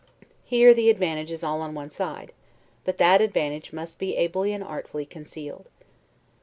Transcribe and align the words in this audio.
Here, 0.45 0.73
the 0.73 0.89
advantage 0.89 1.29
is 1.31 1.43
all 1.43 1.61
on 1.61 1.75
one 1.75 1.91
side; 1.91 2.33
but 2.85 2.97
that 2.97 3.21
advantage 3.21 3.71
must 3.71 3.99
be 3.99 4.15
ably 4.17 4.51
and 4.51 4.63
artfully 4.63 5.05
concealed. 5.05 5.69